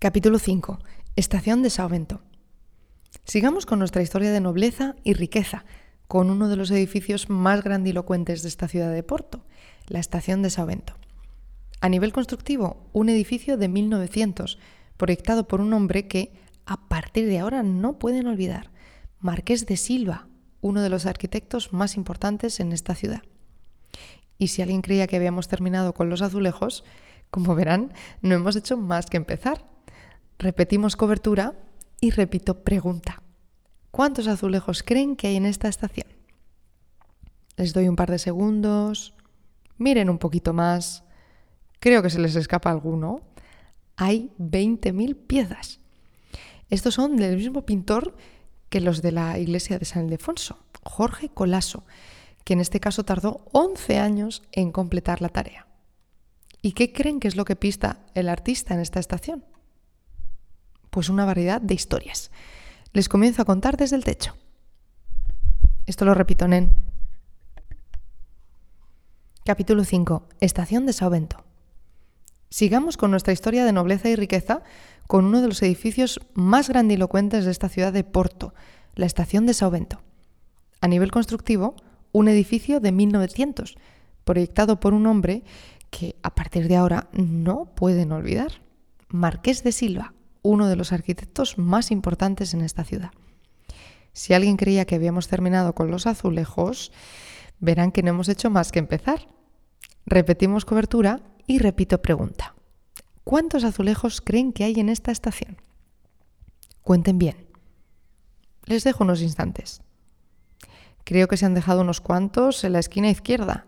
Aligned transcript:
Capítulo 0.00 0.38
5. 0.38 0.78
Estación 1.16 1.60
de 1.64 1.70
Saovento. 1.70 2.22
Sigamos 3.24 3.66
con 3.66 3.80
nuestra 3.80 4.00
historia 4.00 4.30
de 4.30 4.40
nobleza 4.40 4.94
y 5.02 5.14
riqueza, 5.14 5.64
con 6.06 6.30
uno 6.30 6.48
de 6.48 6.54
los 6.54 6.70
edificios 6.70 7.28
más 7.28 7.64
grandilocuentes 7.64 8.42
de 8.42 8.48
esta 8.48 8.68
ciudad 8.68 8.92
de 8.92 9.02
Porto, 9.02 9.44
la 9.88 9.98
Estación 9.98 10.40
de 10.40 10.50
Saovento. 10.50 10.94
A 11.80 11.88
nivel 11.88 12.12
constructivo, 12.12 12.86
un 12.92 13.08
edificio 13.08 13.56
de 13.56 13.66
1900, 13.66 14.60
proyectado 14.96 15.48
por 15.48 15.60
un 15.60 15.72
hombre 15.72 16.06
que, 16.06 16.32
a 16.64 16.86
partir 16.86 17.26
de 17.26 17.40
ahora, 17.40 17.64
no 17.64 17.98
pueden 17.98 18.28
olvidar, 18.28 18.70
Marqués 19.18 19.66
de 19.66 19.76
Silva, 19.76 20.28
uno 20.60 20.80
de 20.80 20.90
los 20.90 21.06
arquitectos 21.06 21.72
más 21.72 21.96
importantes 21.96 22.60
en 22.60 22.70
esta 22.70 22.94
ciudad. 22.94 23.24
Y 24.38 24.46
si 24.46 24.62
alguien 24.62 24.80
creía 24.80 25.08
que 25.08 25.16
habíamos 25.16 25.48
terminado 25.48 25.92
con 25.92 26.08
los 26.08 26.22
azulejos, 26.22 26.84
como 27.32 27.56
verán, 27.56 27.92
no 28.22 28.36
hemos 28.36 28.54
hecho 28.54 28.76
más 28.76 29.06
que 29.06 29.16
empezar. 29.16 29.66
Repetimos 30.38 30.94
cobertura 30.94 31.54
y 32.00 32.10
repito 32.10 32.62
pregunta. 32.62 33.22
¿Cuántos 33.90 34.28
azulejos 34.28 34.84
creen 34.84 35.16
que 35.16 35.26
hay 35.26 35.36
en 35.36 35.46
esta 35.46 35.66
estación? 35.66 36.06
Les 37.56 37.72
doy 37.72 37.88
un 37.88 37.96
par 37.96 38.08
de 38.08 38.20
segundos. 38.20 39.14
Miren 39.78 40.08
un 40.08 40.18
poquito 40.18 40.52
más. 40.52 41.02
Creo 41.80 42.04
que 42.04 42.10
se 42.10 42.20
les 42.20 42.36
escapa 42.36 42.70
alguno. 42.70 43.22
Hay 43.96 44.30
20.000 44.38 45.16
piezas. 45.16 45.80
Estos 46.70 46.94
son 46.94 47.16
del 47.16 47.36
mismo 47.36 47.66
pintor 47.66 48.16
que 48.68 48.80
los 48.80 49.02
de 49.02 49.10
la 49.10 49.40
iglesia 49.40 49.80
de 49.80 49.86
San 49.86 50.04
Ildefonso, 50.04 50.58
Jorge 50.84 51.30
Colaso, 51.30 51.82
que 52.44 52.52
en 52.52 52.60
este 52.60 52.78
caso 52.78 53.04
tardó 53.04 53.44
11 53.50 53.98
años 53.98 54.44
en 54.52 54.70
completar 54.70 55.20
la 55.20 55.30
tarea. 55.30 55.66
¿Y 56.62 56.72
qué 56.72 56.92
creen 56.92 57.18
que 57.18 57.26
es 57.26 57.34
lo 57.34 57.44
que 57.44 57.56
pista 57.56 58.06
el 58.14 58.28
artista 58.28 58.74
en 58.74 58.80
esta 58.80 59.00
estación? 59.00 59.44
Pues 60.90 61.08
una 61.08 61.24
variedad 61.24 61.60
de 61.60 61.74
historias. 61.74 62.30
Les 62.92 63.08
comienzo 63.08 63.42
a 63.42 63.44
contar 63.44 63.76
desde 63.76 63.96
el 63.96 64.04
techo. 64.04 64.34
Esto 65.86 66.04
lo 66.04 66.14
repito, 66.14 66.48
Nen. 66.48 66.70
Capítulo 69.44 69.84
5. 69.84 70.28
Estación 70.40 70.84
de 70.84 70.92
Saovento. 70.92 71.44
Sigamos 72.50 72.96
con 72.96 73.10
nuestra 73.10 73.32
historia 73.32 73.64
de 73.64 73.72
nobleza 73.72 74.08
y 74.08 74.16
riqueza 74.16 74.62
con 75.06 75.24
uno 75.24 75.40
de 75.40 75.48
los 75.48 75.62
edificios 75.62 76.20
más 76.34 76.68
grandilocuentes 76.68 77.44
de 77.44 77.50
esta 77.50 77.68
ciudad 77.68 77.92
de 77.92 78.04
Porto, 78.04 78.54
la 78.94 79.06
Estación 79.06 79.46
de 79.46 79.54
Saovento. 79.54 80.02
A 80.80 80.88
nivel 80.88 81.10
constructivo, 81.10 81.76
un 82.12 82.28
edificio 82.28 82.80
de 82.80 82.92
1900, 82.92 83.76
proyectado 84.24 84.80
por 84.80 84.92
un 84.94 85.06
hombre 85.06 85.44
que 85.90 86.16
a 86.22 86.34
partir 86.34 86.68
de 86.68 86.76
ahora 86.76 87.08
no 87.12 87.66
pueden 87.74 88.12
olvidar, 88.12 88.60
Marqués 89.08 89.62
de 89.62 89.72
Silva, 89.72 90.12
uno 90.42 90.68
de 90.68 90.76
los 90.76 90.92
arquitectos 90.92 91.58
más 91.58 91.90
importantes 91.90 92.54
en 92.54 92.60
esta 92.60 92.84
ciudad. 92.84 93.10
Si 94.12 94.34
alguien 94.34 94.56
creía 94.56 94.84
que 94.84 94.94
habíamos 94.94 95.28
terminado 95.28 95.74
con 95.74 95.90
los 95.90 96.06
azulejos, 96.06 96.92
verán 97.60 97.92
que 97.92 98.02
no 98.02 98.10
hemos 98.10 98.28
hecho 98.28 98.50
más 98.50 98.72
que 98.72 98.78
empezar. 98.78 99.28
Repetimos 100.06 100.64
cobertura 100.64 101.20
y 101.46 101.58
repito 101.58 102.02
pregunta. 102.02 102.54
¿Cuántos 103.24 103.64
azulejos 103.64 104.20
creen 104.20 104.52
que 104.52 104.64
hay 104.64 104.80
en 104.80 104.88
esta 104.88 105.12
estación? 105.12 105.60
Cuenten 106.82 107.18
bien. 107.18 107.46
Les 108.64 108.84
dejo 108.84 109.04
unos 109.04 109.20
instantes. 109.22 109.82
Creo 111.04 111.28
que 111.28 111.36
se 111.36 111.46
han 111.46 111.54
dejado 111.54 111.82
unos 111.82 112.00
cuantos 112.00 112.64
en 112.64 112.72
la 112.72 112.78
esquina 112.80 113.10
izquierda. 113.10 113.66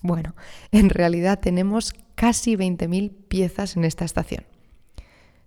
Bueno, 0.00 0.34
en 0.70 0.90
realidad 0.90 1.38
tenemos 1.38 1.94
casi 2.14 2.56
20.000 2.56 3.12
piezas 3.28 3.76
en 3.76 3.84
esta 3.84 4.04
estación 4.04 4.51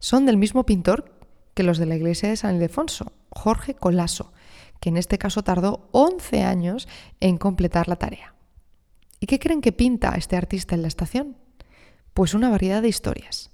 son 0.06 0.28
del 0.28 0.38
mismo 0.38 0.68
pintor 0.68 1.12
que 1.56 1.64
los 1.64 1.80
de 1.80 1.88
la 1.88 1.96
iglesia 1.96 2.30
de 2.30 2.38
San 2.38 2.54
Ildefonso, 2.54 3.12
Jorge 3.32 3.74
Colaso, 3.74 4.34
que 4.80 4.90
en 4.90 4.98
este 4.98 5.18
caso 5.18 5.44
tardó 5.44 5.90
11 5.94 6.44
años 6.44 6.88
en 7.22 7.40
completar 7.40 7.88
la 7.88 7.96
tarea. 7.96 8.36
¿Y 9.20 9.26
qué 9.26 9.40
creen 9.40 9.62
que 9.62 9.72
pinta 9.72 10.14
este 10.16 10.38
artista 10.38 10.76
en 10.76 10.84
la 10.84 10.90
estación? 10.90 11.38
Pues 12.14 12.36
una 12.36 12.52
variedad 12.52 12.84
de 12.84 12.88
historias. 12.88 13.50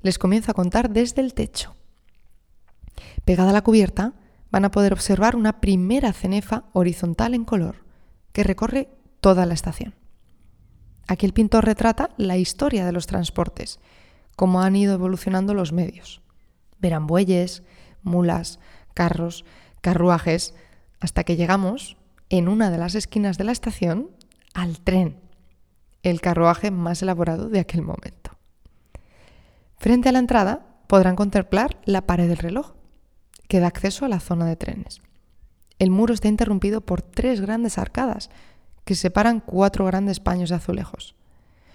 Les 0.00 0.16
comienzo 0.16 0.52
a 0.52 0.54
contar 0.54 0.90
desde 0.90 1.22
el 1.22 1.34
techo. 1.34 1.74
Pegada 3.24 3.50
a 3.50 3.54
la 3.54 3.64
cubierta 3.64 4.12
van 4.52 4.64
a 4.64 4.70
poder 4.70 4.92
observar 4.92 5.34
una 5.34 5.60
primera 5.60 6.12
cenefa 6.12 6.66
horizontal 6.72 7.34
en 7.34 7.44
color 7.44 7.84
que 8.32 8.44
recorre 8.44 8.90
toda 9.20 9.44
la 9.44 9.54
estación. 9.54 9.96
Aquí 11.08 11.26
el 11.26 11.32
pintor 11.32 11.64
retrata 11.64 12.10
la 12.16 12.36
historia 12.36 12.86
de 12.86 12.92
los 12.92 13.08
transportes 13.08 13.80
cómo 14.36 14.60
han 14.62 14.76
ido 14.76 14.94
evolucionando 14.94 15.54
los 15.54 15.72
medios. 15.72 16.20
Verán 16.78 17.06
bueyes, 17.06 17.62
mulas, 18.02 18.60
carros, 18.94 19.44
carruajes, 19.80 20.54
hasta 21.00 21.24
que 21.24 21.36
llegamos, 21.36 21.96
en 22.28 22.48
una 22.48 22.70
de 22.70 22.78
las 22.78 22.94
esquinas 22.94 23.38
de 23.38 23.44
la 23.44 23.52
estación, 23.52 24.10
al 24.54 24.80
tren, 24.80 25.20
el 26.02 26.20
carruaje 26.20 26.70
más 26.70 27.02
elaborado 27.02 27.48
de 27.48 27.60
aquel 27.60 27.82
momento. 27.82 28.36
Frente 29.78 30.08
a 30.08 30.12
la 30.12 30.18
entrada 30.18 30.66
podrán 30.86 31.16
contemplar 31.16 31.78
la 31.84 32.06
pared 32.06 32.28
del 32.28 32.38
reloj, 32.38 32.74
que 33.48 33.60
da 33.60 33.68
acceso 33.68 34.04
a 34.04 34.08
la 34.08 34.20
zona 34.20 34.46
de 34.46 34.56
trenes. 34.56 35.00
El 35.78 35.90
muro 35.90 36.14
está 36.14 36.28
interrumpido 36.28 36.80
por 36.80 37.02
tres 37.02 37.40
grandes 37.40 37.78
arcadas 37.78 38.30
que 38.84 38.94
separan 38.94 39.40
cuatro 39.40 39.84
grandes 39.84 40.20
paños 40.20 40.48
de 40.48 40.56
azulejos. 40.56 41.14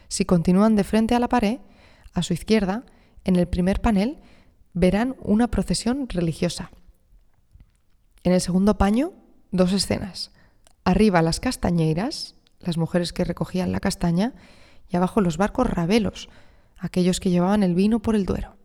Si 0.08 0.26
continúan 0.26 0.76
de 0.76 0.84
frente 0.84 1.14
a 1.14 1.20
la 1.20 1.30
pared, 1.30 1.60
a 2.14 2.24
su 2.24 2.34
izquierda, 2.34 2.86
en 3.24 3.36
el 3.36 3.48
primer 3.48 3.82
panel, 3.82 4.20
verán 4.74 5.16
una 5.22 5.50
procesión 5.50 6.08
religiosa. 6.10 6.72
En 8.24 8.34
el 8.34 8.42
segundo 8.42 8.78
paño, 8.78 9.14
dos 9.52 9.74
escenas. 9.74 10.32
Arriba 10.84 11.22
las 11.22 11.40
castañeiras, 11.40 12.36
las 12.60 12.78
mujeres 12.78 13.14
que 13.14 13.24
recogían 13.24 13.72
la 13.72 13.80
castaña, 13.80 14.34
y 14.90 14.98
abajo 14.98 15.22
los 15.22 15.38
barcos 15.38 15.70
rabelos, 15.70 16.30
aquellos 16.78 17.20
que 17.20 17.30
llevaban 17.30 17.64
el 17.64 17.76
vino 17.76 18.02
por 18.02 18.16
el 18.16 18.26
Duero. 18.26 18.56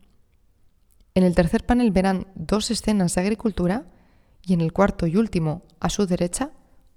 En 1.15 1.23
el 1.23 1.35
tercer 1.35 1.65
panel 1.65 1.91
verán 1.91 2.27
dos 2.35 2.69
escenas 2.69 3.15
de 3.15 3.21
agricultura 3.21 3.85
y 4.43 4.53
en 4.53 4.61
el 4.61 4.73
cuarto 4.73 5.07
y 5.07 5.17
último, 5.17 5.63
a 5.79 5.89
su 5.89 6.05
derecha, 6.05 6.51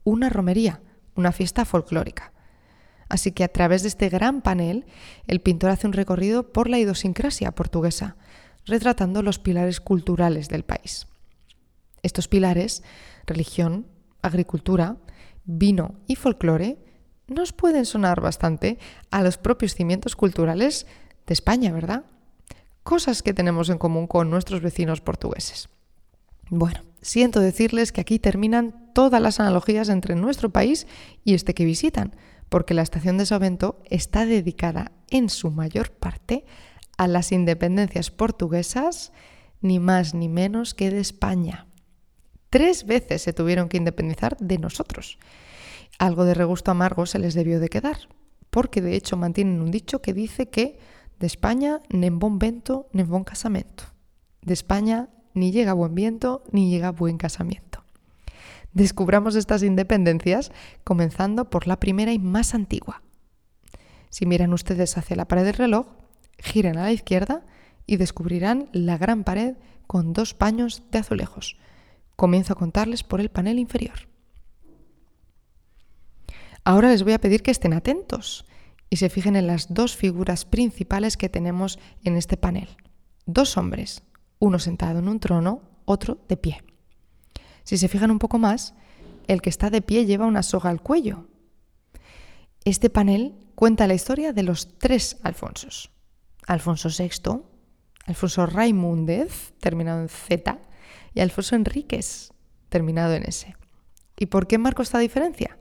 una 0.05 0.28
romería, 0.28 0.81
una 1.15 1.32
fiesta 1.32 1.65
folclórica. 1.65 2.32
Así 3.10 3.32
que 3.32 3.44
a 3.44 3.48
través 3.48 3.82
de 3.82 3.88
este 3.88 4.09
gran 4.09 4.41
panel, 4.41 4.87
el 5.26 5.41
pintor 5.41 5.71
hace 5.71 5.87
un 5.87 5.93
recorrido 5.93 6.53
por 6.53 6.71
la 6.71 6.78
idiosincrasia 6.78 7.50
portuguesa, 7.50 8.16
retratando 8.65 9.22
los 9.22 9.41
pilares 9.41 9.81
culturales 9.81 10.48
del 10.48 10.62
país. 10.62 11.09
Estos 12.03 12.28
pilares, 12.28 12.84
religión, 13.26 13.87
agricultura, 14.22 14.97
vino 15.44 15.97
y 16.06 16.15
folclore, 16.15 16.78
nos 17.26 17.53
pueden 17.53 17.84
sonar 17.84 18.20
bastante 18.20 18.78
a 19.10 19.22
los 19.22 19.38
propios 19.38 19.75
cimientos 19.75 20.15
culturales 20.15 20.87
de 21.26 21.34
España, 21.34 21.72
¿verdad? 21.72 22.04
Cosas 22.84 23.22
que 23.22 23.34
tenemos 23.34 23.70
en 23.70 23.78
común 23.78 24.06
con 24.06 24.31
nuestros 24.31 24.62
vecinos 24.62 25.00
portugueses. 25.00 25.69
Bueno, 26.49 26.81
siento 27.03 27.41
decirles 27.41 27.91
que 27.91 28.00
aquí 28.00 28.20
terminan 28.20 28.93
todas 28.94 29.20
las 29.20 29.41
analogías 29.41 29.88
entre 29.88 30.15
nuestro 30.15 30.50
país 30.50 30.87
y 31.25 31.34
este 31.34 31.54
que 31.54 31.65
visitan, 31.65 32.15
porque 32.50 32.75
la 32.75 32.83
estación 32.83 33.16
de 33.16 33.25
Sovento 33.25 33.81
está 33.88 34.27
dedicada 34.27 34.93
en 35.09 35.31
su 35.31 35.50
mayor 35.50 35.93
parte 35.93 36.44
a 36.99 37.09
las 37.09 37.33
independencias 37.33 38.11
portuguesas, 38.11 39.12
ni 39.62 39.78
más 39.78 40.12
ni 40.12 40.28
menos 40.28 40.75
que 40.75 40.91
de 40.91 41.00
España. 41.00 41.66
Tres 42.50 42.84
veces 42.84 43.22
se 43.22 43.33
tuvieron 43.33 43.69
que 43.69 43.78
independizar 43.78 44.37
de 44.38 44.59
nosotros. 44.59 45.19
Algo 45.99 46.25
de 46.25 46.34
regusto 46.34 46.72
amargo 46.72 47.06
se 47.06 47.21
les 47.21 47.34
debió 47.34 47.61
de 47.61 47.69
quedar, 47.69 47.97
porque 48.50 48.82
de 48.82 48.97
hecho 48.97 49.17
mantienen 49.17 49.62
un 49.62 49.71
dicho 49.71 50.03
que 50.03 50.12
dice 50.12 50.50
que 50.50 50.78
de 51.21 51.27
España 51.27 51.81
nen 51.88 52.19
bon 52.19 52.38
vento, 52.38 52.88
nen 52.93 53.09
bon 53.09 53.22
casamento. 53.22 53.84
De 54.43 54.55
España 54.55 55.08
ni 55.35 55.53
llega 55.53 55.73
buen 55.73 55.94
viento, 55.94 56.43
ni 56.50 56.70
llega 56.70 56.91
buen 56.91 57.17
casamiento. 57.17 57.80
Descubramos 58.72 59.34
estas 59.34 59.62
independencias 59.62 60.52
comenzando 60.84 61.50
por 61.50 61.67
la 61.67 61.81
primera 61.81 62.12
y 62.12 62.19
más 62.19 62.55
antigua. 62.55 63.02
Si 64.11 64.26
miran 64.26 64.52
ustedes 64.52 64.96
hacia 64.96 65.17
la 65.17 65.26
pared 65.26 65.44
del 65.44 65.55
reloj, 65.55 65.87
giren 66.38 66.78
a 66.78 66.82
la 66.82 66.93
izquierda 66.93 67.44
y 67.87 67.96
descubrirán 67.96 68.69
la 68.72 68.99
gran 68.99 69.25
pared 69.25 69.56
con 69.87 70.12
dos 70.12 70.34
paños 70.34 70.82
de 70.90 70.99
azulejos. 70.99 71.56
Comienzo 72.17 72.52
a 72.52 72.56
contarles 72.56 73.02
por 73.02 73.20
el 73.20 73.31
panel 73.31 73.58
inferior. 73.58 74.08
Ahora 76.64 76.90
les 76.90 77.02
voy 77.02 77.14
a 77.14 77.20
pedir 77.20 77.43
que 77.43 77.50
estén 77.50 77.72
atentos 77.72 78.44
y 78.90 78.96
se 78.96 79.08
fijen 79.08 79.37
en 79.37 79.46
las 79.46 79.72
dos 79.72 79.96
figuras 79.96 80.44
principales 80.44 81.17
que 81.17 81.28
tenemos 81.28 81.78
en 82.05 82.17
este 82.17 82.37
panel. 82.37 82.69
Dos 83.26 83.56
hombres, 83.56 84.02
uno 84.38 84.58
sentado 84.58 84.99
en 84.99 85.08
un 85.08 85.20
trono, 85.20 85.62
otro 85.84 86.19
de 86.28 86.37
pie. 86.37 86.62
Si 87.64 87.78
se 87.78 87.88
fijan 87.88 88.10
un 88.10 88.18
poco 88.18 88.38
más, 88.38 88.74
el 89.26 89.42
que 89.42 89.50
está 89.50 89.70
de 89.70 89.82
pie 89.82 90.06
lleva 90.06 90.26
una 90.26 90.42
soga 90.42 90.70
al 90.70 90.82
cuello. 90.82 91.26
Este 92.64 92.90
panel 92.90 93.34
cuenta 93.54 93.86
la 93.86 93.94
historia 93.94 94.32
de 94.32 94.42
los 94.42 94.78
tres 94.78 95.18
Alfonsos. 95.22 95.90
Alfonso 96.46 96.88
VI, 96.88 97.42
Alfonso 98.06 98.46
Raimúndez, 98.46 99.52
terminado 99.60 100.02
en 100.02 100.08
Z, 100.08 100.58
y 101.14 101.20
Alfonso 101.20 101.54
Enríquez, 101.56 102.32
terminado 102.68 103.14
en 103.14 103.24
S. 103.24 103.54
¿Y 104.18 104.26
por 104.26 104.46
qué 104.46 104.58
marco 104.58 104.82
esta 104.82 104.98
diferencia? 104.98 105.58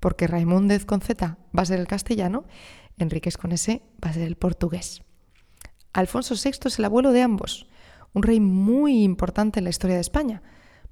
Porque 0.00 0.26
Raimúndez 0.26 0.84
con 0.84 1.00
Z 1.00 1.36
va 1.56 1.62
a 1.62 1.66
ser 1.66 1.80
el 1.80 1.86
castellano, 1.86 2.44
Enríquez 2.98 3.36
con 3.36 3.52
S 3.52 3.82
va 4.04 4.10
a 4.10 4.12
ser 4.14 4.22
el 4.22 4.36
portugués. 4.36 5.02
Alfonso 5.92 6.34
VI 6.34 6.68
es 6.68 6.78
el 6.78 6.84
abuelo 6.84 7.12
de 7.12 7.22
ambos, 7.22 7.66
un 8.12 8.22
rey 8.22 8.40
muy 8.40 9.02
importante 9.02 9.60
en 9.60 9.64
la 9.64 9.70
historia 9.70 9.96
de 9.96 10.02
España, 10.02 10.42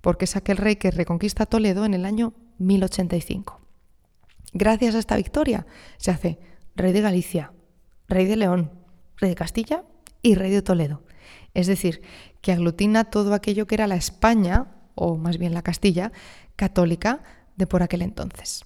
porque 0.00 0.24
es 0.24 0.36
aquel 0.36 0.56
rey 0.56 0.76
que 0.76 0.90
reconquista 0.90 1.46
Toledo 1.46 1.84
en 1.84 1.94
el 1.94 2.04
año 2.04 2.34
1085. 2.58 3.60
Gracias 4.52 4.94
a 4.94 4.98
esta 4.98 5.16
victoria 5.16 5.66
se 5.96 6.10
hace 6.10 6.38
rey 6.74 6.92
de 6.92 7.00
Galicia, 7.00 7.52
rey 8.08 8.26
de 8.26 8.36
León, 8.36 8.72
rey 9.16 9.30
de 9.30 9.36
Castilla 9.36 9.84
y 10.22 10.34
rey 10.34 10.50
de 10.50 10.62
Toledo. 10.62 11.02
Es 11.54 11.66
decir, 11.66 12.02
que 12.40 12.52
aglutina 12.52 13.04
todo 13.04 13.34
aquello 13.34 13.66
que 13.66 13.74
era 13.74 13.86
la 13.86 13.96
España, 13.96 14.68
o 14.94 15.16
más 15.16 15.38
bien 15.38 15.54
la 15.54 15.62
Castilla, 15.62 16.12
católica 16.56 17.22
de 17.56 17.66
por 17.66 17.82
aquel 17.82 18.02
entonces. 18.02 18.64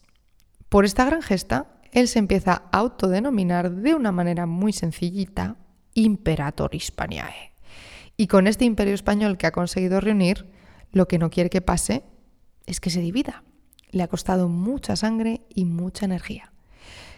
Por 0.69 0.85
esta 0.85 1.05
gran 1.05 1.23
gesta, 1.23 1.81
él 1.93 2.09
se 2.09 2.19
empieza 2.19 2.53
a 2.73 2.79
autodenominar 2.79 3.71
de 3.71 3.95
una 3.95 4.13
manera 4.13 4.47
muy 4.47 4.73
sencillita 4.73 5.57
Imperator 5.95 6.75
Hispaniae. 6.75 7.53
Y 8.17 8.27
con 8.27 8.47
este 8.47 8.65
imperio 8.65 8.95
español 8.95 9.39
que 9.39 9.47
ha 9.47 9.53
conseguido 9.53 10.01
reunir, 10.01 10.47
lo 10.93 11.09
que 11.09 11.19
no 11.19 11.31
quiere 11.31 11.51
que 11.51 11.61
pase 11.61 12.05
es 12.67 12.81
que 12.81 12.91
se 12.91 13.01
divida. 13.01 13.45
Le 13.91 14.03
ha 14.03 14.09
costado 14.09 14.49
mucha 14.49 14.97
sangre 14.97 15.43
y 15.55 15.65
mucha 15.65 16.05
energía. 16.05 16.53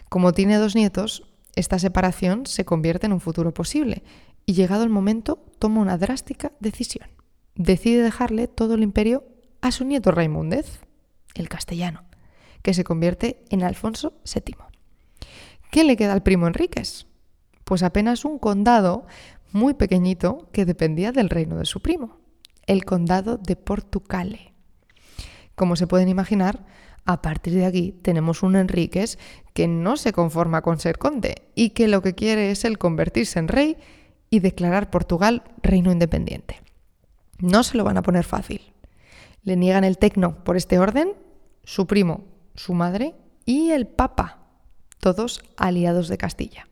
Como 0.09 0.33
tiene 0.33 0.57
dos 0.57 0.75
nietos, 0.75 1.23
esta 1.55 1.79
separación 1.79 2.45
se 2.45 2.65
convierte 2.65 3.07
en 3.07 3.13
un 3.13 3.19
futuro 3.19 3.53
posible 3.53 4.03
y 4.45 4.53
llegado 4.53 4.83
el 4.83 4.89
momento 4.89 5.43
toma 5.59 5.81
una 5.81 5.97
drástica 5.97 6.51
decisión. 6.59 7.09
Decide 7.55 8.03
dejarle 8.03 8.47
todo 8.47 8.75
el 8.75 8.83
imperio 8.83 9.25
a 9.61 9.71
su 9.71 9.83
nieto 9.83 10.11
Raimúndez, 10.11 10.79
el 11.33 11.49
castellano, 11.49 12.05
que 12.61 12.73
se 12.73 12.83
convierte 12.83 13.43
en 13.49 13.63
Alfonso 13.63 14.13
VII. 14.31 14.55
¿Qué 15.71 15.83
le 15.83 15.97
queda 15.97 16.13
al 16.13 16.23
primo 16.23 16.47
Enríquez? 16.47 17.07
Pues 17.63 17.83
apenas 17.83 18.23
un 18.23 18.39
condado 18.39 19.05
muy 19.51 19.73
pequeñito 19.73 20.49
que 20.51 20.65
dependía 20.65 21.11
del 21.11 21.29
reino 21.29 21.57
de 21.57 21.65
su 21.65 21.81
primo, 21.81 22.17
el 22.67 22.85
condado 22.85 23.37
de 23.37 23.55
Portucale. 23.55 24.53
Como 25.55 25.75
se 25.75 25.87
pueden 25.87 26.09
imaginar, 26.09 26.65
a 27.05 27.21
partir 27.21 27.53
de 27.53 27.65
aquí 27.65 27.93
tenemos 27.93 28.43
un 28.43 28.55
Enríquez 28.55 29.17
que 29.53 29.67
no 29.67 29.97
se 29.97 30.11
conforma 30.13 30.61
con 30.61 30.79
ser 30.79 30.97
conde 30.97 31.49
y 31.55 31.71
que 31.71 31.87
lo 31.87 32.01
que 32.01 32.13
quiere 32.13 32.51
es 32.51 32.65
el 32.65 32.77
convertirse 32.77 33.39
en 33.39 33.47
rey 33.47 33.77
y 34.29 34.41
declarar 34.41 34.89
Portugal 34.89 35.43
reino 35.63 35.91
independiente. 35.91 36.61
No 37.39 37.63
se 37.63 37.77
lo 37.77 37.85
van 37.85 37.97
a 37.97 38.01
poner 38.01 38.25
fácil. 38.25 38.73
Le 39.43 39.55
niegan 39.55 39.85
el 39.85 39.97
tecno 39.97 40.43
por 40.43 40.57
este 40.57 40.79
orden 40.79 41.13
su 41.63 41.87
primo, 41.87 42.25
su 42.55 42.73
madre 42.73 43.15
y 43.45 43.71
el 43.71 43.87
papa, 43.87 44.39
todos 44.99 45.41
aliados 45.55 46.09
de 46.09 46.17
Castilla. 46.17 46.67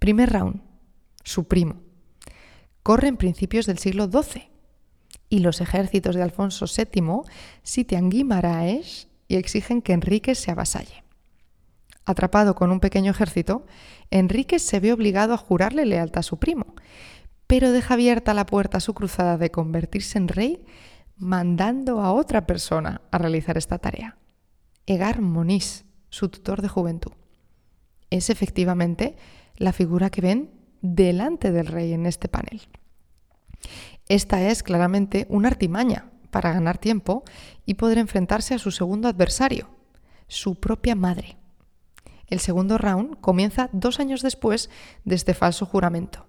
Primer 0.00 0.32
round, 0.32 0.62
su 1.22 1.44
primo. 1.44 1.82
Corre 2.82 3.08
en 3.08 3.16
principios 3.16 3.66
del 3.66 3.78
siglo 3.78 4.10
XII 4.10 4.49
y 5.30 5.38
los 5.38 5.62
ejércitos 5.62 6.16
de 6.16 6.22
Alfonso 6.22 6.66
VII 6.66 7.22
sitian 7.62 8.10
Guimaraes 8.10 9.08
y 9.28 9.36
exigen 9.36 9.80
que 9.80 9.94
Enrique 9.94 10.34
se 10.34 10.50
avasalle. 10.50 11.04
Atrapado 12.04 12.56
con 12.56 12.72
un 12.72 12.80
pequeño 12.80 13.12
ejército, 13.12 13.64
Enrique 14.10 14.58
se 14.58 14.80
ve 14.80 14.92
obligado 14.92 15.32
a 15.32 15.38
jurarle 15.38 15.86
lealtad 15.86 16.20
a 16.20 16.24
su 16.24 16.38
primo, 16.38 16.74
pero 17.46 17.70
deja 17.70 17.94
abierta 17.94 18.34
la 18.34 18.44
puerta 18.44 18.78
a 18.78 18.80
su 18.80 18.92
cruzada 18.92 19.38
de 19.38 19.52
convertirse 19.52 20.18
en 20.18 20.28
rey, 20.28 20.64
mandando 21.16 22.00
a 22.00 22.12
otra 22.12 22.46
persona 22.46 23.02
a 23.12 23.18
realizar 23.18 23.56
esta 23.56 23.78
tarea, 23.78 24.18
Egar 24.86 25.20
Monís, 25.20 25.84
su 26.08 26.28
tutor 26.28 26.60
de 26.60 26.68
juventud. 26.68 27.12
Es 28.10 28.30
efectivamente 28.30 29.16
la 29.56 29.72
figura 29.72 30.10
que 30.10 30.22
ven 30.22 30.50
delante 30.80 31.52
del 31.52 31.66
rey 31.66 31.92
en 31.92 32.06
este 32.06 32.28
panel. 32.28 32.62
Esta 34.10 34.42
es 34.42 34.64
claramente 34.64 35.24
una 35.28 35.46
artimaña 35.46 36.10
para 36.32 36.52
ganar 36.52 36.78
tiempo 36.78 37.22
y 37.64 37.74
poder 37.74 37.96
enfrentarse 37.96 38.54
a 38.54 38.58
su 38.58 38.72
segundo 38.72 39.06
adversario, 39.06 39.70
su 40.26 40.56
propia 40.56 40.96
madre. 40.96 41.36
El 42.26 42.40
segundo 42.40 42.76
round 42.76 43.20
comienza 43.20 43.70
dos 43.72 44.00
años 44.00 44.20
después 44.22 44.68
de 45.04 45.14
este 45.14 45.32
falso 45.32 45.64
juramento. 45.64 46.26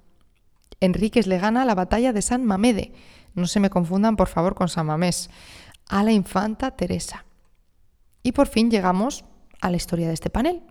Enríquez 0.80 1.25
le 1.25 1.39
gana 1.39 1.66
la 1.66 1.74
batalla 1.74 2.13
de 2.13 2.22
San 2.22 2.45
Mamede, 2.45 2.94
no 3.33 3.48
se 3.48 3.60
me 3.60 3.72
confundan 3.72 4.16
por 4.16 4.28
favor 4.28 4.54
con 4.54 4.69
San 4.69 4.86
Mamés, 4.86 5.31
a 5.89 6.04
la 6.04 6.12
infanta 6.12 6.69
Teresa. 6.75 7.25
Y 8.22 8.33
por 8.33 8.45
fin 8.48 8.69
llegamos 8.69 9.25
a 9.60 9.72
la 9.72 9.78
historia 9.78 10.07
de 10.07 10.13
este 10.13 10.30
panel. 10.30 10.62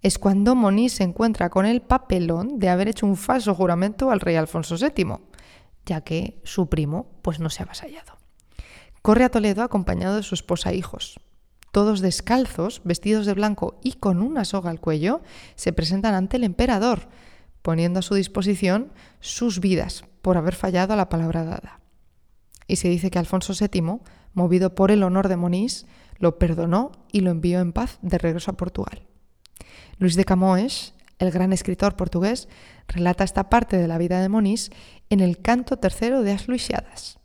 Es 0.00 0.18
cuando 0.18 0.54
Moni 0.54 0.88
se 0.88 1.04
encuentra 1.04 1.50
con 1.50 1.66
el 1.66 1.82
papelón 1.82 2.58
de 2.58 2.70
haber 2.70 2.88
hecho 2.88 3.04
un 3.04 3.16
falso 3.16 3.54
juramento 3.54 4.10
al 4.10 4.20
rey 4.20 4.36
Alfonso 4.36 4.76
VII, 4.78 5.18
ya 5.86 6.02
que 6.02 6.40
su 6.44 6.68
primo 6.68 7.06
pues 7.22 7.40
no 7.40 7.48
se 7.48 7.62
ha 7.62 7.66
vasallado. 7.66 8.18
Corre 9.00 9.24
a 9.24 9.30
Toledo 9.30 9.62
acompañado 9.62 10.16
de 10.16 10.22
su 10.22 10.34
esposa 10.34 10.72
e 10.72 10.76
hijos 10.76 11.18
todos 11.76 12.00
descalzos, 12.00 12.80
vestidos 12.84 13.26
de 13.26 13.34
blanco 13.34 13.78
y 13.82 13.92
con 13.92 14.22
una 14.22 14.46
soga 14.46 14.70
al 14.70 14.80
cuello, 14.80 15.20
se 15.56 15.74
presentan 15.74 16.14
ante 16.14 16.38
el 16.38 16.44
emperador, 16.44 17.10
poniendo 17.60 17.98
a 17.98 18.02
su 18.02 18.14
disposición 18.14 18.94
sus 19.20 19.60
vidas 19.60 20.06
por 20.22 20.38
haber 20.38 20.54
fallado 20.54 20.94
a 20.94 20.96
la 20.96 21.10
palabra 21.10 21.44
dada. 21.44 21.80
Y 22.66 22.76
se 22.76 22.88
dice 22.88 23.10
que 23.10 23.18
Alfonso 23.18 23.52
VII, 23.52 24.00
movido 24.32 24.74
por 24.74 24.90
el 24.90 25.02
honor 25.02 25.28
de 25.28 25.36
Monís, 25.36 25.84
lo 26.16 26.38
perdonó 26.38 26.92
y 27.12 27.20
lo 27.20 27.30
envió 27.30 27.60
en 27.60 27.74
paz 27.74 27.98
de 28.00 28.16
regreso 28.16 28.52
a 28.52 28.56
Portugal. 28.56 29.02
Luis 29.98 30.16
de 30.16 30.24
Camões, 30.24 30.94
el 31.18 31.30
gran 31.30 31.52
escritor 31.52 31.96
portugués, 31.96 32.48
relata 32.88 33.24
esta 33.24 33.48
parte 33.48 33.76
de 33.76 33.88
la 33.88 33.98
vida 33.98 34.20
de 34.20 34.28
Monís 34.28 34.70
en 35.10 35.20
el 35.20 35.38
canto 35.38 35.78
tercero 35.78 36.22
de 36.22 36.32
As 36.32 36.48
Luisiadas. 36.48 37.18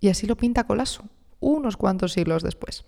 Y 0.00 0.08
así 0.08 0.26
lo 0.26 0.36
pinta 0.36 0.64
Colaso, 0.64 1.04
unos 1.40 1.76
cuantos 1.76 2.12
siglos 2.12 2.42
después. 2.42 2.84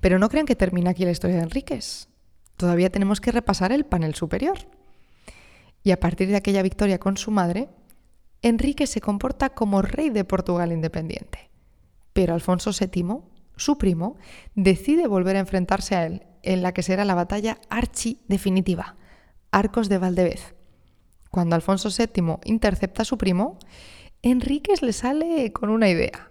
Pero 0.00 0.18
no 0.18 0.28
crean 0.28 0.46
que 0.46 0.56
termina 0.56 0.90
aquí 0.90 1.04
la 1.04 1.10
historia 1.10 1.36
de 1.36 1.42
Enríquez. 1.42 2.08
Todavía 2.56 2.90
tenemos 2.90 3.20
que 3.20 3.32
repasar 3.32 3.72
el 3.72 3.84
panel 3.84 4.14
superior. 4.14 4.58
Y 5.82 5.90
a 5.90 6.00
partir 6.00 6.28
de 6.28 6.36
aquella 6.36 6.62
victoria 6.62 6.98
con 6.98 7.16
su 7.16 7.30
madre, 7.30 7.68
Enrique 8.42 8.86
se 8.86 9.00
comporta 9.00 9.50
como 9.50 9.82
rey 9.82 10.10
de 10.10 10.24
Portugal 10.24 10.72
independiente. 10.72 11.50
Pero 12.12 12.34
Alfonso 12.34 12.70
VII, 12.78 13.18
su 13.56 13.78
primo, 13.78 14.16
decide 14.54 15.06
volver 15.06 15.36
a 15.36 15.40
enfrentarse 15.40 15.96
a 15.96 16.06
él 16.06 16.26
en 16.42 16.62
la 16.62 16.72
que 16.72 16.82
será 16.82 17.04
la 17.04 17.14
batalla 17.14 17.58
archi 17.70 18.20
definitiva, 18.28 18.96
Arcos 19.52 19.88
de 19.88 19.98
Valdevez. 19.98 20.56
Cuando 21.30 21.54
Alfonso 21.54 21.88
VII 21.88 22.38
intercepta 22.44 23.02
a 23.02 23.04
su 23.04 23.16
primo, 23.16 23.58
Enríquez 24.22 24.82
le 24.82 24.92
sale 24.92 25.52
con 25.52 25.70
una 25.70 25.88
idea. 25.88 26.30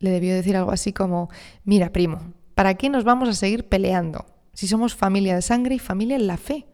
Le 0.00 0.10
debió 0.10 0.34
decir 0.34 0.56
algo 0.56 0.72
así 0.72 0.92
como, 0.92 1.30
mira 1.64 1.92
primo, 1.92 2.34
¿Para 2.54 2.74
qué 2.74 2.88
nos 2.88 3.04
vamos 3.04 3.28
a 3.28 3.34
seguir 3.34 3.68
peleando? 3.68 4.26
Si 4.52 4.68
somos 4.68 4.94
familia 4.94 5.34
de 5.34 5.42
sangre 5.42 5.74
y 5.74 5.78
familia 5.80 6.16
en 6.16 6.28
la 6.28 6.36
fe. 6.36 6.68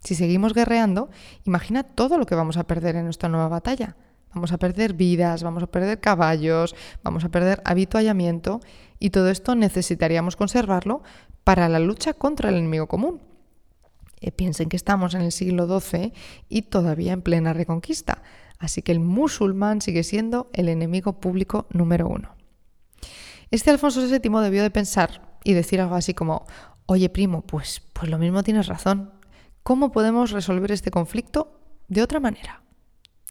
Si 0.00 0.14
seguimos 0.14 0.54
guerreando, 0.54 1.10
imagina 1.44 1.82
todo 1.82 2.16
lo 2.16 2.24
que 2.24 2.34
vamos 2.34 2.56
a 2.56 2.64
perder 2.64 2.96
en 2.96 3.04
nuestra 3.04 3.28
nueva 3.28 3.48
batalla. 3.48 3.96
Vamos 4.32 4.52
a 4.52 4.58
perder 4.58 4.94
vidas, 4.94 5.42
vamos 5.42 5.62
a 5.62 5.66
perder 5.66 6.00
caballos, 6.00 6.74
vamos 7.02 7.24
a 7.24 7.28
perder 7.28 7.60
habituallamiento 7.66 8.60
y 8.98 9.10
todo 9.10 9.28
esto 9.28 9.54
necesitaríamos 9.54 10.36
conservarlo 10.36 11.02
para 11.44 11.68
la 11.68 11.80
lucha 11.80 12.14
contra 12.14 12.48
el 12.48 12.56
enemigo 12.56 12.86
común. 12.86 13.20
Piensen 14.30 14.68
que 14.68 14.76
estamos 14.76 15.14
en 15.14 15.22
el 15.22 15.32
siglo 15.32 15.80
XII 15.80 16.12
y 16.48 16.62
todavía 16.62 17.12
en 17.12 17.22
plena 17.22 17.52
reconquista, 17.52 18.22
así 18.58 18.82
que 18.82 18.92
el 18.92 19.00
musulmán 19.00 19.80
sigue 19.80 20.02
siendo 20.02 20.50
el 20.52 20.68
enemigo 20.68 21.20
público 21.20 21.66
número 21.70 22.08
uno. 22.08 22.34
Este 23.50 23.70
Alfonso 23.70 24.06
VII 24.06 24.42
debió 24.42 24.62
de 24.62 24.70
pensar 24.70 25.36
y 25.42 25.54
decir 25.54 25.80
algo 25.80 25.94
así 25.96 26.14
como, 26.14 26.44
oye 26.86 27.08
primo, 27.08 27.42
pues, 27.42 27.82
pues 27.92 28.10
lo 28.10 28.18
mismo 28.18 28.42
tienes 28.42 28.66
razón. 28.66 29.12
¿Cómo 29.62 29.92
podemos 29.92 30.30
resolver 30.30 30.72
este 30.72 30.90
conflicto 30.90 31.60
de 31.88 32.02
otra 32.02 32.20
manera? 32.20 32.62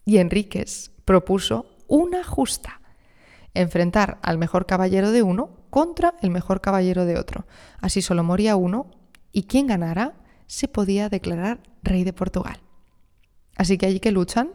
Y 0.04 0.18
Enríquez 0.18 0.92
propuso 1.04 1.76
una 1.88 2.22
justa, 2.22 2.80
enfrentar 3.54 4.18
al 4.22 4.38
mejor 4.38 4.66
caballero 4.66 5.10
de 5.10 5.22
uno 5.22 5.60
contra 5.70 6.14
el 6.22 6.30
mejor 6.30 6.60
caballero 6.60 7.04
de 7.04 7.18
otro. 7.18 7.46
Así 7.80 8.02
solo 8.02 8.22
moría 8.22 8.56
uno 8.56 8.90
y 9.32 9.44
quien 9.44 9.66
ganara 9.66 10.14
se 10.50 10.66
podía 10.66 11.08
declarar 11.08 11.60
rey 11.84 12.02
de 12.02 12.12
Portugal. 12.12 12.58
Así 13.56 13.78
que 13.78 13.86
allí 13.86 14.00
que 14.00 14.10
luchan 14.10 14.50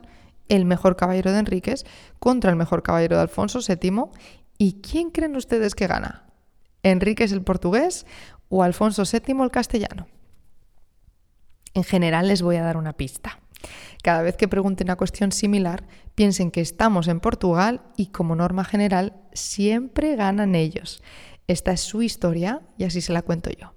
el 0.50 0.66
mejor 0.66 0.98
caballero 0.98 1.32
de 1.32 1.40
Enríquez 1.40 1.86
contra 2.20 2.50
el 2.50 2.58
mejor 2.58 2.84
caballero 2.84 3.16
de 3.16 3.22
Alfonso 3.22 3.60
VII 3.66 4.10
¿Y 4.58 4.82
quién 4.82 5.10
creen 5.10 5.38
ustedes 5.38 5.74
que 5.74 5.88
gana? 5.88 6.26
¿Enríquez 6.84 7.32
el 7.32 7.42
portugués 7.42 8.06
o 8.50 8.62
Alfonso 8.62 9.04
VII 9.10 9.42
el 9.42 9.52
castellano? 9.52 10.08
En 11.74 11.84
general 11.84 12.28
les 12.28 12.42
voy 12.42 12.58
a 12.58 12.64
dar 12.64 12.78
una 12.78 12.94
pista. 12.94 13.40
Cada 14.04 14.22
vez 14.22 14.36
que 14.36 14.50
pregunten 14.50 14.88
una 14.88 14.98
cuestión 14.98 15.32
similar, 15.32 15.88
piensen 16.14 16.52
que 16.52 16.62
estamos 16.62 17.08
en 17.08 17.22
Portugal 17.22 17.82
y 17.96 18.08
como 18.08 18.36
norma 18.36 18.66
general 18.66 19.14
siempre 19.34 20.16
ganan 20.16 20.56
ellos. 20.56 21.02
Esta 21.48 21.72
es 21.72 21.82
su 21.82 22.02
historia 22.02 22.62
y 22.78 22.84
así 22.84 23.02
se 23.02 23.14
la 23.14 23.22
cuento 23.22 23.50
yo. 23.50 23.74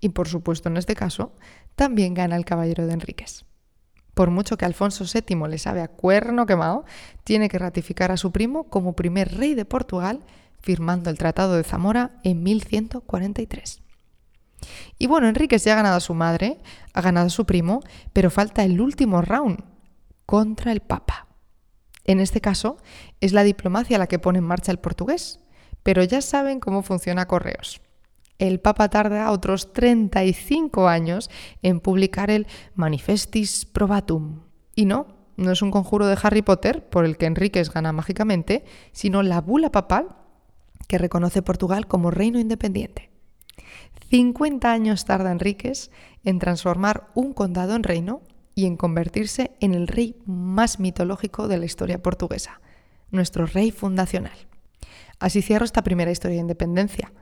Y 0.00 0.10
por 0.10 0.28
supuesto, 0.28 0.68
en 0.68 0.76
este 0.76 0.94
caso, 0.94 1.32
también 1.74 2.14
gana 2.14 2.36
el 2.36 2.44
caballero 2.44 2.86
de 2.86 2.92
Enríquez. 2.92 3.44
Por 4.14 4.30
mucho 4.30 4.56
que 4.56 4.64
Alfonso 4.64 5.04
VII 5.04 5.48
le 5.48 5.58
sabe 5.58 5.80
a 5.80 5.88
cuerno 5.88 6.46
quemado, 6.46 6.84
tiene 7.24 7.48
que 7.48 7.58
ratificar 7.58 8.10
a 8.10 8.16
su 8.16 8.32
primo 8.32 8.64
como 8.64 8.94
primer 8.94 9.36
rey 9.36 9.54
de 9.54 9.64
Portugal, 9.64 10.24
firmando 10.60 11.10
el 11.10 11.18
Tratado 11.18 11.56
de 11.56 11.64
Zamora 11.64 12.18
en 12.24 12.42
1143. 12.42 13.82
Y 14.98 15.06
bueno, 15.06 15.28
Enríquez 15.28 15.64
ya 15.64 15.74
ha 15.74 15.76
ganado 15.76 15.96
a 15.96 16.00
su 16.00 16.14
madre, 16.14 16.58
ha 16.92 17.00
ganado 17.00 17.28
a 17.28 17.30
su 17.30 17.46
primo, 17.46 17.80
pero 18.12 18.30
falta 18.30 18.64
el 18.64 18.80
último 18.80 19.22
round 19.22 19.62
contra 20.26 20.72
el 20.72 20.80
Papa. 20.80 21.28
En 22.04 22.18
este 22.18 22.40
caso, 22.40 22.78
es 23.20 23.32
la 23.32 23.44
diplomacia 23.44 23.98
la 23.98 24.08
que 24.08 24.18
pone 24.18 24.38
en 24.38 24.44
marcha 24.44 24.72
el 24.72 24.80
portugués, 24.80 25.40
pero 25.84 26.02
ya 26.02 26.22
saben 26.22 26.58
cómo 26.58 26.82
funciona 26.82 27.28
Correos 27.28 27.80
el 28.38 28.60
Papa 28.60 28.88
tarda 28.88 29.30
otros 29.30 29.72
35 29.72 30.88
años 30.88 31.30
en 31.62 31.80
publicar 31.80 32.30
el 32.30 32.46
Manifestis 32.74 33.64
Probatum. 33.64 34.40
Y 34.74 34.84
no, 34.84 35.06
no 35.36 35.52
es 35.52 35.62
un 35.62 35.70
conjuro 35.70 36.06
de 36.06 36.18
Harry 36.22 36.42
Potter 36.42 36.88
por 36.88 37.04
el 37.04 37.16
que 37.16 37.26
Enríquez 37.26 37.70
gana 37.70 37.92
mágicamente, 37.92 38.64
sino 38.92 39.22
la 39.22 39.40
bula 39.40 39.70
papal 39.70 40.16
que 40.86 40.98
reconoce 40.98 41.42
Portugal 41.42 41.86
como 41.86 42.10
reino 42.10 42.38
independiente. 42.38 43.10
50 44.10 44.70
años 44.72 45.04
tarda 45.04 45.32
Enríquez 45.32 45.90
en 46.24 46.38
transformar 46.38 47.08
un 47.14 47.34
condado 47.34 47.74
en 47.74 47.82
reino 47.82 48.22
y 48.54 48.66
en 48.66 48.76
convertirse 48.76 49.52
en 49.60 49.74
el 49.74 49.86
rey 49.86 50.16
más 50.26 50.80
mitológico 50.80 51.46
de 51.46 51.58
la 51.58 51.66
historia 51.66 52.02
portuguesa, 52.02 52.60
nuestro 53.10 53.46
rey 53.46 53.70
fundacional. 53.70 54.36
Así 55.20 55.42
cierro 55.42 55.64
esta 55.64 55.82
primera 55.82 56.10
historia 56.10 56.36
de 56.36 56.42
independencia. 56.42 57.12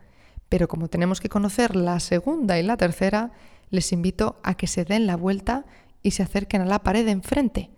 Pero 0.48 0.68
como 0.68 0.88
tenemos 0.88 1.20
que 1.20 1.28
conocer 1.28 1.76
la 1.76 1.98
segunda 2.00 2.58
y 2.58 2.62
la 2.62 2.76
tercera, 2.76 3.32
les 3.70 3.92
invito 3.92 4.40
a 4.42 4.54
que 4.54 4.66
se 4.66 4.84
den 4.84 5.06
la 5.06 5.16
vuelta 5.16 5.66
y 6.02 6.12
se 6.12 6.22
acerquen 6.22 6.62
a 6.62 6.66
la 6.66 6.82
pared 6.82 7.04
de 7.04 7.10
enfrente. 7.10 7.70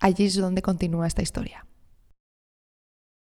Allí 0.00 0.26
es 0.26 0.36
donde 0.36 0.62
continúa 0.62 1.06
esta 1.06 1.22
historia. 1.22 1.66